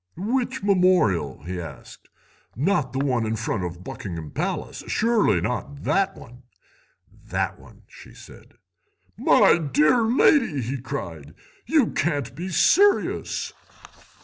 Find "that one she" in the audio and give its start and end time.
7.25-8.15